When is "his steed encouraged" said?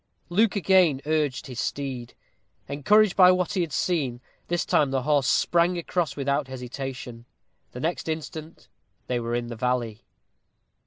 1.45-3.15